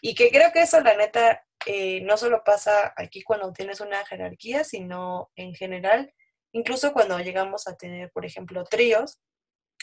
[0.00, 4.04] Y que creo que eso, la neta, eh, no solo pasa aquí cuando tienes una
[4.06, 6.14] jerarquía, sino en general,
[6.52, 9.20] incluso cuando llegamos a tener, por ejemplo, tríos,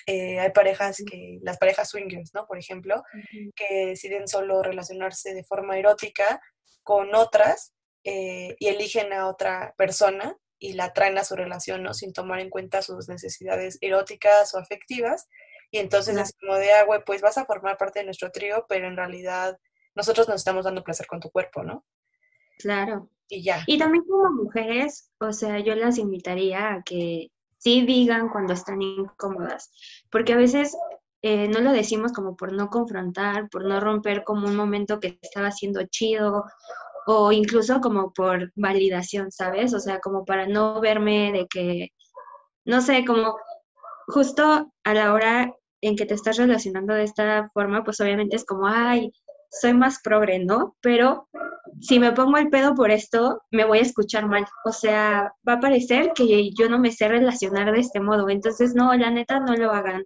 [0.09, 2.47] eh, hay parejas que, las parejas swingers, ¿no?
[2.47, 3.03] Por ejemplo,
[3.55, 6.41] que deciden solo relacionarse de forma erótica
[6.81, 11.93] con otras eh, y eligen a otra persona y la traen a su relación, ¿no?
[11.93, 15.27] Sin tomar en cuenta sus necesidades eróticas o afectivas.
[15.69, 18.87] Y entonces es como de, ah, pues vas a formar parte de nuestro trío, pero
[18.87, 19.59] en realidad
[19.93, 21.85] nosotros nos estamos dando placer con tu cuerpo, ¿no?
[22.57, 23.11] Claro.
[23.27, 23.63] Y ya.
[23.67, 27.27] Y también como mujeres, o sea, yo las invitaría a que
[27.59, 29.71] sí digan cuando están incómodas,
[30.11, 30.75] porque a veces
[31.21, 35.19] eh, no lo decimos como por no confrontar, por no romper como un momento que
[35.21, 36.45] estaba siendo chido
[37.05, 39.73] o incluso como por validación, ¿sabes?
[39.73, 41.89] O sea, como para no verme de que,
[42.65, 43.35] no sé, como
[44.07, 48.45] justo a la hora en que te estás relacionando de esta forma, pues obviamente es
[48.45, 49.11] como, ay,
[49.49, 50.75] soy más progre, ¿no?
[50.81, 51.27] Pero
[51.81, 54.45] si me pongo el pedo por esto, me voy a escuchar mal.
[54.65, 58.29] O sea, va a parecer que yo no me sé relacionar de este modo.
[58.29, 60.05] Entonces, no, la neta, no lo hagan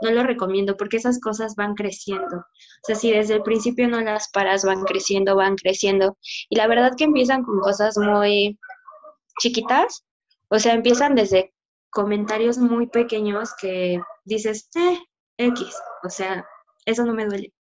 [0.00, 2.36] no lo recomiendo porque esas cosas van creciendo.
[2.36, 6.16] O sea, si desde el principio no las paras, van creciendo, van creciendo.
[6.48, 8.58] Y la verdad que empiezan con cosas muy
[9.40, 10.04] chiquitas,
[10.48, 11.52] o sea, empiezan desde
[11.90, 14.98] comentarios muy pequeños que dices, eh,
[15.38, 16.46] X, o sea,
[16.84, 17.52] eso no me duele.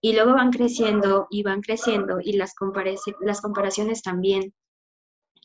[0.00, 2.54] Y luego van creciendo y van creciendo y las,
[3.20, 4.54] las comparaciones también.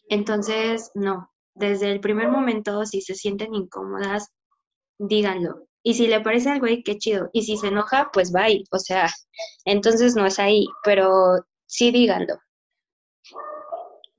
[0.09, 4.29] Entonces, no, desde el primer momento, si se sienten incómodas,
[4.97, 5.67] díganlo.
[5.83, 7.29] Y si le parece algo ahí, qué chido.
[7.33, 8.63] Y si se enoja, pues bye.
[8.71, 9.07] O sea,
[9.65, 12.35] entonces no es ahí, pero sí díganlo.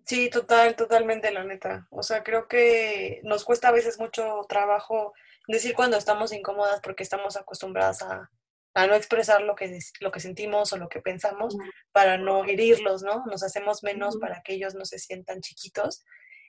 [0.05, 1.87] Sí, total, totalmente, la neta.
[1.91, 5.13] O sea, creo que nos cuesta a veces mucho trabajo
[5.47, 8.29] decir cuando estamos incómodas porque estamos acostumbradas a,
[8.75, 11.57] no expresar lo que, lo que sentimos o lo que pensamos
[11.93, 13.25] para no herirlos, ¿no?
[13.27, 16.05] Nos hacemos menos para que ellos no se sientan chiquitos.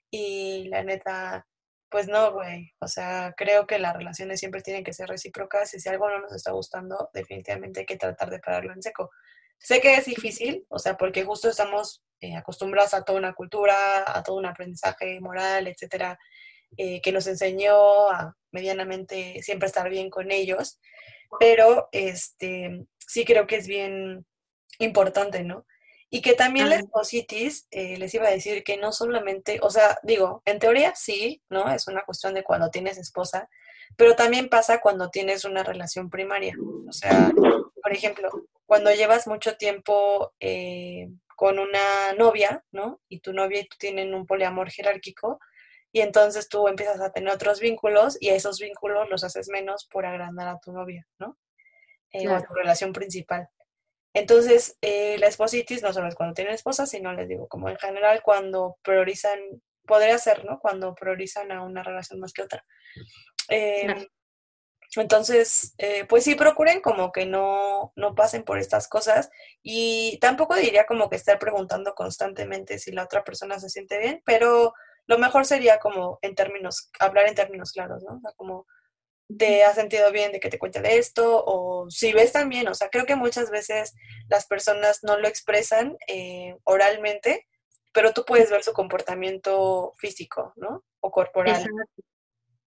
[0.09, 1.45] Y la neta,
[1.89, 2.71] pues no, güey.
[2.79, 6.19] O sea, creo que las relaciones siempre tienen que ser recíprocas y si algo no
[6.19, 9.09] nos está gustando, definitivamente hay que tratar de pararlo en seco.
[9.57, 14.03] Sé que es difícil, o sea, porque justo estamos eh, acostumbrados a toda una cultura,
[14.05, 16.17] a todo un aprendizaje moral, etcétera,
[16.77, 20.79] eh, que nos enseñó a medianamente siempre estar bien con ellos,
[21.39, 24.25] pero este, sí creo que es bien
[24.79, 25.65] importante, ¿no?
[26.09, 29.97] Y que también la espositis, eh, les iba a decir que no solamente, o sea,
[30.03, 31.71] digo, en teoría sí, ¿no?
[31.73, 33.49] Es una cuestión de cuando tienes esposa,
[33.95, 36.55] pero también pasa cuando tienes una relación primaria.
[36.87, 37.31] O sea,
[37.81, 38.29] por ejemplo,
[38.65, 43.01] cuando llevas mucho tiempo eh, con una novia, ¿no?
[43.09, 45.39] Y tu novia y tú tienen un poliamor jerárquico,
[45.93, 50.05] y entonces tú empiezas a tener otros vínculos y esos vínculos los haces menos por
[50.05, 51.37] agrandar a tu novia, ¿no?
[52.11, 53.47] Eh, o a tu relación principal.
[54.13, 57.77] Entonces, eh, la espositis no solo es cuando tienen esposa, sino les digo, como en
[57.77, 59.39] general cuando priorizan,
[59.85, 60.59] podría ser, ¿no?
[60.59, 62.65] Cuando priorizan a una relación más que otra.
[63.49, 64.07] Eh,
[64.95, 69.29] entonces, eh, pues sí, procuren como que no, no pasen por estas cosas
[69.61, 74.21] y tampoco diría como que estar preguntando constantemente si la otra persona se siente bien,
[74.25, 74.73] pero
[75.07, 78.17] lo mejor sería como en términos, hablar en términos claros, ¿no?
[78.17, 78.65] O sea, como
[79.37, 82.73] te has sentido bien de que te cuente de esto o si ves también, o
[82.73, 83.95] sea, creo que muchas veces
[84.29, 87.47] las personas no lo expresan eh, oralmente,
[87.91, 90.83] pero tú puedes ver su comportamiento físico, ¿no?
[90.99, 91.65] O corporal.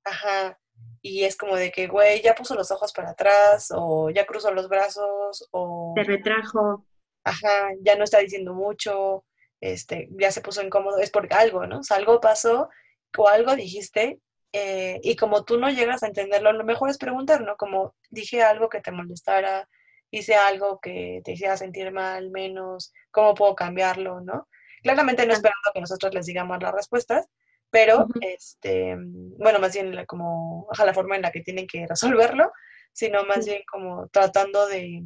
[0.05, 0.59] Ajá
[1.03, 4.51] y es como de que, güey, ya puso los ojos para atrás o ya cruzó
[4.53, 5.95] los brazos o...
[5.97, 6.85] Se retrajo.
[7.25, 9.25] Ajá, ya no está diciendo mucho,
[9.61, 11.81] este, ya se puso incómodo, es porque algo, ¿no?
[11.81, 12.69] O sea, algo pasó
[13.17, 14.21] o algo dijiste
[14.53, 17.57] eh, y como tú no llegas a entenderlo, lo mejor es preguntar, ¿no?
[17.57, 19.69] Como dije algo que te molestara,
[20.11, 24.49] hice algo que te hiciera sentir mal, menos, ¿cómo puedo cambiarlo, no?
[24.83, 27.27] Claramente no esperando que nosotros les digamos las respuestas,
[27.71, 32.53] pero, este, bueno, más bien la, como, la forma en la que tienen que resolverlo,
[32.93, 35.03] sino más bien como tratando de,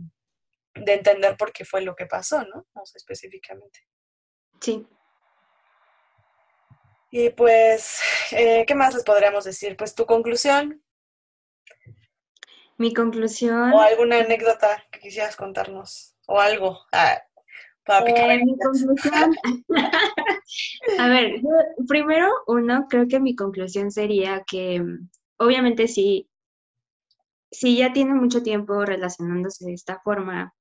[0.75, 2.67] entender por qué fue lo que pasó, ¿no?
[2.75, 3.81] O sea, específicamente.
[4.61, 4.87] Sí.
[7.11, 8.01] Y pues,
[8.33, 9.77] eh, ¿qué más les podríamos decir?
[9.77, 10.83] Pues tu conclusión.
[12.79, 13.73] Mi conclusión.
[13.73, 16.17] O alguna anécdota que quisieras contarnos.
[16.27, 16.79] O algo.
[16.93, 17.21] Ah,
[18.07, 19.35] eh, mi conclusión.
[20.99, 21.41] a ver,
[21.89, 24.83] primero, uno, creo que mi conclusión sería que
[25.39, 26.31] obviamente si,
[27.51, 30.55] si ya tienen mucho tiempo relacionándose de esta forma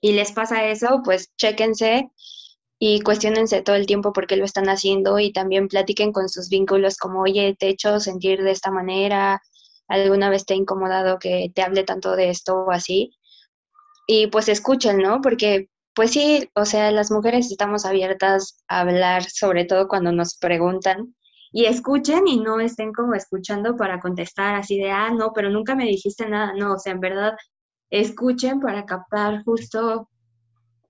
[0.00, 2.10] y les pasa eso, pues chéquense
[2.84, 6.48] y cuestionense todo el tiempo por qué lo están haciendo y también platiquen con sus
[6.48, 9.40] vínculos como, oye, te he hecho sentir de esta manera,
[9.86, 13.16] alguna vez te ha incomodado que te hable tanto de esto o así.
[14.08, 15.20] Y pues escuchen, ¿no?
[15.20, 20.36] Porque pues sí, o sea, las mujeres estamos abiertas a hablar, sobre todo cuando nos
[20.36, 21.14] preguntan,
[21.52, 25.76] y escuchen y no estén como escuchando para contestar así de, ah, no, pero nunca
[25.76, 27.34] me dijiste nada, no, o sea, en verdad,
[27.90, 30.08] escuchen para captar justo,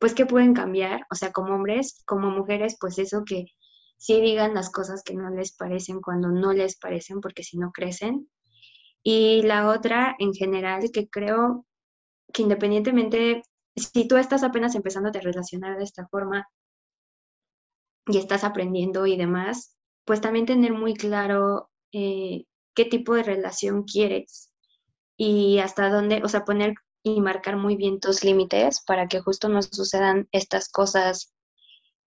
[0.02, 3.46] pues, que pueden cambiar, o sea, como hombres, como mujeres, pues eso que
[3.98, 7.70] sí digan las cosas que no les parecen cuando no les parecen, porque si no
[7.70, 8.28] crecen.
[9.04, 11.66] Y la otra, en general, que creo
[12.32, 13.42] que independientemente
[13.76, 16.48] si tú estás apenas empezando a relacionar de esta forma
[18.08, 23.84] y estás aprendiendo y demás, pues también tener muy claro eh, qué tipo de relación
[23.84, 24.52] quieres
[25.16, 29.48] y hasta dónde, o sea, poner y marcar muy bien tus límites para que justo
[29.48, 31.32] no sucedan estas cosas,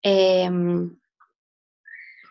[0.02, 1.00] em,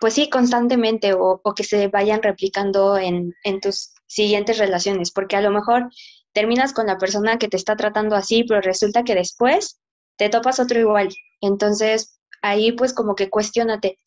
[0.01, 5.37] pues sí, constantemente o, o, que se vayan replicando en, en tus siguientes relaciones, porque
[5.37, 5.91] a lo mejor
[6.33, 9.81] terminas con la persona que te está tratando así, pero resulta que después
[10.17, 11.09] te topas otro igual.
[11.41, 13.99] Entonces, ahí pues como que cuestionate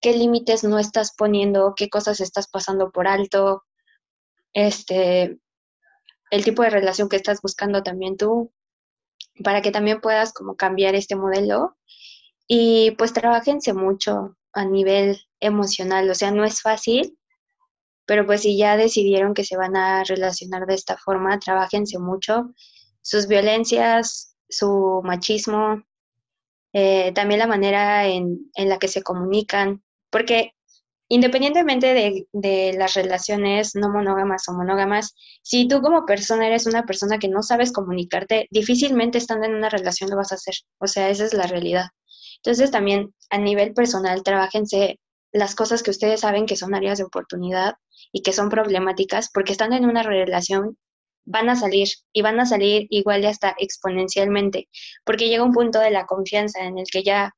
[0.00, 3.64] qué límites no estás poniendo, qué cosas estás pasando por alto,
[4.52, 5.38] este,
[6.30, 8.52] el tipo de relación que estás buscando también tú,
[9.44, 11.76] para que también puedas como cambiar este modelo.
[12.48, 17.18] Y pues trabajense mucho a nivel emocional, o sea, no es fácil,
[18.06, 22.54] pero pues si ya decidieron que se van a relacionar de esta forma, trabajense mucho,
[23.02, 25.82] sus violencias, su machismo,
[26.72, 30.55] eh, también la manera en, en, la que se comunican, porque
[31.08, 37.18] independientemente de, las relaciones no monógamas o monógamas, si tú como persona eres una persona
[37.18, 40.54] que no sabes comunicarte, difícilmente estando en una relación lo vas a hacer.
[40.78, 41.86] O sea, esa es la realidad.
[42.38, 44.98] Entonces también a nivel personal, trabajense
[45.32, 47.74] las cosas que ustedes saben que son áreas de oportunidad
[48.12, 50.76] y que son problemáticas, porque estando en una relación
[51.24, 54.68] van a salir y van a salir igual y hasta exponencialmente,
[55.04, 57.32] porque llega un punto de la confianza en el que ya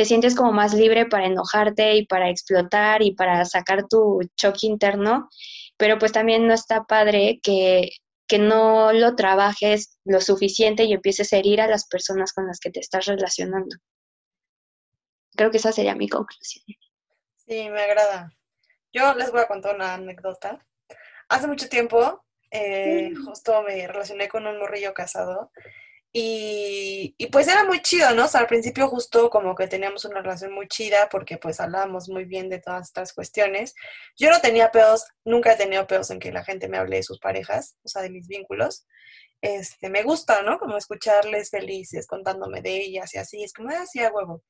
[0.00, 4.66] te sientes como más libre para enojarte y para explotar y para sacar tu choque
[4.66, 5.28] interno,
[5.76, 7.90] pero pues también no está padre que,
[8.26, 12.60] que no lo trabajes lo suficiente y empieces a herir a las personas con las
[12.60, 13.76] que te estás relacionando.
[15.36, 16.64] Creo que esa sería mi conclusión.
[17.36, 18.32] Sí, me agrada.
[18.94, 20.66] Yo les voy a contar una anécdota.
[21.28, 23.26] Hace mucho tiempo, eh, mm.
[23.26, 25.50] justo me relacioné con un morrillo casado
[26.10, 26.69] y,
[27.18, 28.24] y, pues era muy chido, ¿no?
[28.24, 32.08] O sea, al principio justo como que teníamos una relación muy chida porque pues hablábamos
[32.08, 33.74] muy bien de todas estas cuestiones.
[34.16, 37.02] Yo no tenía pedos, nunca he tenido pedos en que la gente me hable de
[37.02, 38.86] sus parejas, o sea, de mis vínculos.
[39.40, 40.58] Este, me gusta, ¿no?
[40.58, 44.42] Como escucharles felices, contándome de ellas y así, es como, ah, a huevo.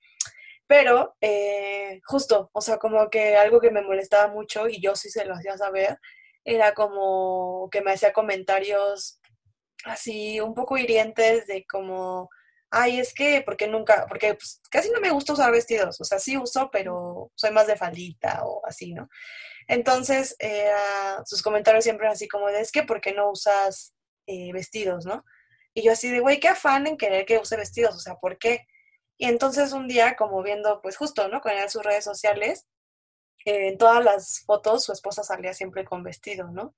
[0.67, 5.11] Pero eh, justo, o sea, como que algo que me molestaba mucho y yo sí
[5.11, 5.99] se lo hacía saber,
[6.45, 9.21] era como que me hacía comentarios
[9.85, 12.29] así un poco hirientes de como,
[12.71, 16.19] ay, es que, porque nunca, porque pues, casi no me gusta usar vestidos, o sea,
[16.19, 19.09] sí uso, pero soy más de faldita o así, ¿no?
[19.67, 20.37] Entonces,
[21.27, 23.95] sus comentarios siempre así como de, es que, ¿por qué no usas
[24.27, 25.25] eh, vestidos, no?
[25.75, 28.39] Y yo así de, güey, qué afán en querer que use vestidos, o sea, ¿por
[28.39, 28.67] qué?
[29.17, 31.41] Y entonces un día, como viendo, pues justo, ¿no?
[31.41, 32.67] Con él sus redes sociales,
[33.45, 36.75] eh, en todas las fotos su esposa salía siempre con vestido, ¿no?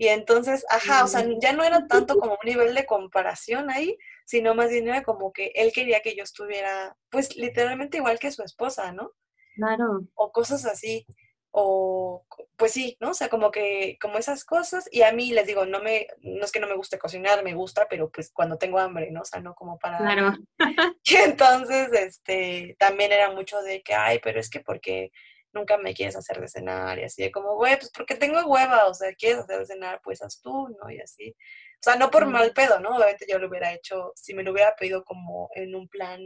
[0.00, 3.98] Y entonces, ajá, o sea, ya no era tanto como un nivel de comparación ahí,
[4.24, 8.32] sino más bien era como que él quería que yo estuviera, pues literalmente igual que
[8.32, 9.12] su esposa, ¿no?
[9.56, 10.06] Claro.
[10.14, 11.04] O cosas así
[11.50, 12.24] o
[12.56, 13.10] pues sí, ¿no?
[13.10, 16.46] O sea, como que, como esas cosas, y a mí les digo, no me, no
[16.46, 19.20] es que no me guste cocinar, me gusta, pero pues cuando tengo hambre, ¿no?
[19.20, 19.98] O sea, no como para...
[19.98, 20.32] Claro.
[21.04, 25.10] Y entonces, este, también era mucho de que, ay, pero es que porque
[25.52, 28.86] nunca me quieres hacer de cenar, y así, de como, güey, pues porque tengo hueva,
[28.86, 30.90] o sea, quieres hacer de cenar, pues haz tú, ¿no?
[30.90, 31.30] Y así.
[31.30, 32.96] O sea, no por mal pedo, ¿no?
[32.96, 36.20] Obviamente yo lo hubiera hecho, si me lo hubiera pedido como en un plan,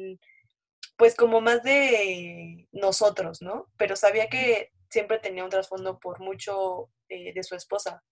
[0.96, 3.70] pues como más de nosotros, ¿no?
[3.76, 8.02] Pero sabía que siempre tenía un trasfondo por mucho eh, de su esposa.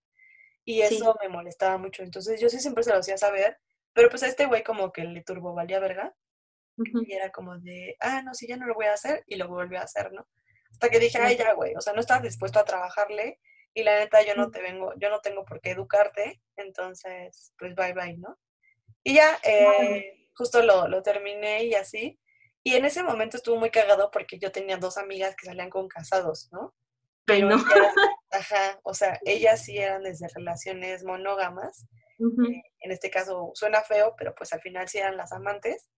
[0.65, 2.03] Y eso me molestaba mucho.
[2.03, 3.59] Entonces yo sí siempre se lo hacía saber,
[3.93, 6.15] pero pues a este güey como que le turbo valía verga.
[7.07, 9.25] Y era como de, ah, no, sí, ya no lo voy a hacer.
[9.27, 10.27] Y lo volvió a hacer, ¿no?
[10.73, 13.39] Hasta que dije, ay, ya, güey, o sea, no estás dispuesto a trabajarle.
[13.75, 16.43] Y la neta, yo no te vengo, yo no tengo por qué educarte.
[16.57, 18.39] Entonces, pues bye, bye, ¿no?
[19.03, 22.19] Y ya, eh, justo lo, lo terminé y así.
[22.65, 25.89] Y en ese momento estuvo muy cagado porque yo tenía dos amigas que salían con
[25.89, 26.75] casados, ¿no?
[27.25, 27.57] Pero no.
[28.31, 31.87] ajá, o sea, ellas sí eran desde relaciones monógamas.
[32.21, 35.89] Eh, en este caso suena feo, pero pues al final sí eran las amantes.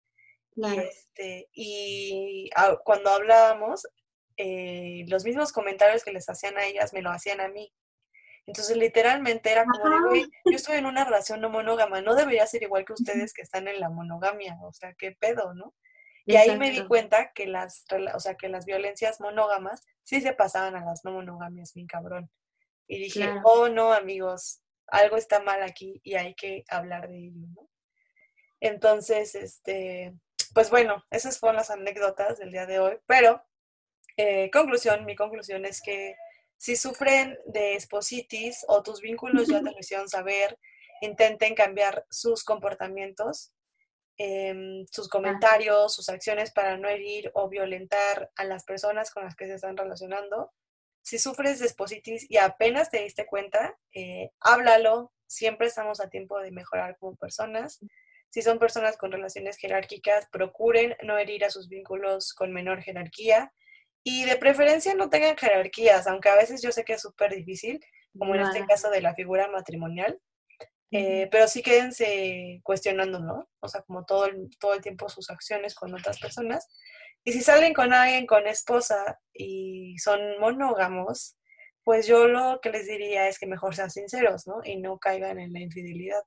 [0.57, 2.51] Y, este, y
[2.85, 3.87] cuando hablábamos,
[4.37, 7.73] eh, los mismos comentarios que les hacían a ellas me lo hacían a mí.
[8.47, 12.47] Entonces, literalmente era como de, güey, yo estoy en una relación no monógama, no debería
[12.47, 15.75] ser igual que ustedes que están en la monogamia, o sea, qué pedo, ¿no?
[16.27, 20.33] Y ahí me di cuenta que las, o sea, que las violencias monógamas sí se
[20.33, 22.31] pasaban a las no monogamias, mi cabrón.
[22.87, 27.47] Y dije, oh no, amigos, algo está mal aquí y hay que hablar de ello,
[27.55, 27.69] ¿no?
[28.61, 30.15] Entonces, este,
[30.55, 33.45] pues bueno, esas fueron las anécdotas del día de hoy, pero
[34.17, 36.17] eh, conclusión, mi conclusión es que
[36.57, 40.59] si sufren de espositis o tus vínculos ya te lo hicieron saber,
[41.01, 43.53] intenten cambiar sus comportamientos
[44.17, 49.35] Em, sus comentarios, sus acciones para no herir o violentar a las personas con las
[49.35, 50.53] que se están relacionando.
[51.03, 55.13] Si sufres de espositis y apenas te diste cuenta, eh, háblalo.
[55.27, 57.81] Siempre estamos a tiempo de mejorar como personas.
[58.31, 63.53] Si son personas con relaciones jerárquicas, procuren no herir a sus vínculos con menor jerarquía.
[64.05, 67.81] Y de preferencia no tengan jerarquías, aunque a veces yo sé que es súper difícil,
[68.19, 70.21] como en este caso de la figura matrimonial.
[70.91, 73.49] Eh, pero sí quédense cuestionando, ¿no?
[73.61, 76.69] O sea, como todo el, todo el tiempo sus acciones con otras personas.
[77.25, 81.37] Y si salen con alguien con esposa y son monógamos,
[81.83, 84.61] pues yo lo que les diría es que mejor sean sinceros, ¿no?
[84.63, 86.23] Y no caigan en la infidelidad.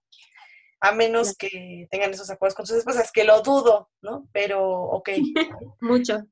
[0.80, 4.28] A menos que tengan esos acuerdos con sus esposas, que lo dudo, ¿no?
[4.34, 5.10] Pero, ok.
[5.82, 6.24] Mucho.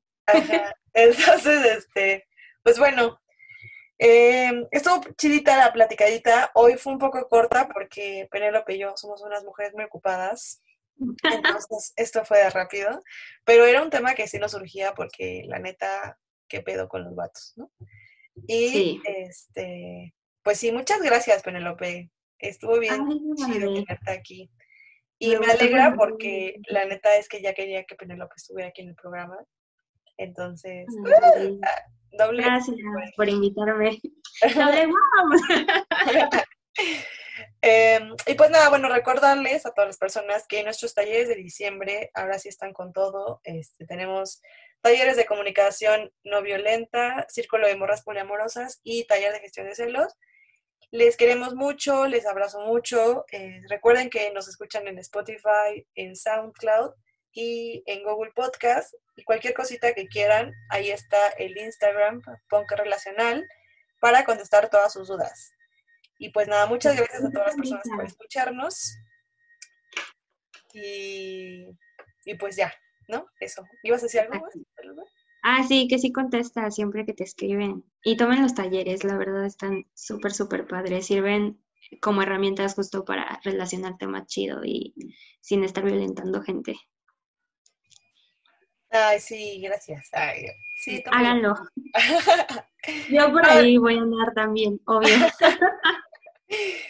[0.92, 2.26] Entonces, este,
[2.62, 3.20] pues bueno,
[3.98, 6.50] Eh, estuvo chidita la platicadita.
[6.54, 10.62] Hoy fue un poco corta porque Penélope y yo somos unas mujeres muy ocupadas.
[10.98, 13.02] Entonces, esto fue de rápido.
[13.44, 16.18] Pero era un tema que sí nos surgía porque la neta,
[16.48, 17.70] qué pedo con los vatos, ¿no?
[18.46, 22.10] Y este, pues sí, muchas gracias, Penélope.
[22.38, 24.50] Estuvo bien chido tenerte aquí.
[25.18, 28.90] Y me, alegra porque la neta es que ya quería que Penélope estuviera aquí en
[28.90, 29.38] el programa.
[30.18, 30.86] Entonces,
[31.62, 31.82] ah,
[32.18, 32.42] doble.
[32.42, 32.76] Gracias
[33.16, 34.00] por invitarme.
[34.54, 34.88] doble
[37.62, 42.10] em, y pues nada, bueno, recordarles a todas las personas que nuestros talleres de diciembre
[42.14, 43.40] ahora sí están con todo.
[43.44, 44.42] Este, tenemos
[44.82, 50.12] talleres de comunicación no violenta, círculo de morras poliamorosas y taller de gestión de celos.
[50.92, 53.24] Les queremos mucho, les abrazo mucho.
[53.32, 56.92] Eh, recuerden que nos escuchan en Spotify, en SoundCloud
[57.36, 58.94] y en Google Podcast.
[59.14, 63.46] Y cualquier cosita que quieran, ahí está el Instagram, Ponca Relacional,
[64.00, 65.52] para contestar todas sus dudas.
[66.18, 68.96] Y pues nada, muchas gracias a todas las personas por escucharnos.
[70.72, 71.68] Y,
[72.24, 72.72] y pues ya,
[73.06, 73.26] ¿no?
[73.38, 73.64] Eso.
[73.82, 75.12] ¿Ibas a decir algo más?
[75.42, 77.84] Ah, sí, que sí contesta siempre que te escriben.
[78.02, 81.06] Y tomen los talleres, la verdad están súper, súper padres.
[81.06, 81.62] Sirven
[82.00, 84.94] como herramientas justo para relacionarte más chido y
[85.42, 86.76] sin estar violentando gente.
[88.90, 90.08] Ay, sí, gracias.
[90.76, 91.54] sí, Háganlo.
[93.10, 95.16] Yo por ahí voy a andar también, obvio.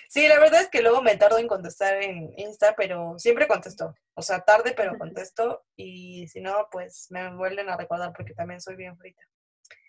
[0.09, 3.95] Sí, la verdad es que luego me tardo en contestar en Insta, pero siempre contesto.
[4.15, 5.65] O sea, tarde, pero contesto.
[5.77, 9.23] Y si no, pues me vuelven a recordar porque también soy bien frita.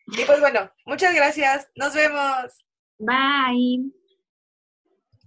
[0.07, 1.69] Y pues bueno, muchas gracias.
[1.75, 2.65] Nos vemos.
[2.97, 3.91] Bye.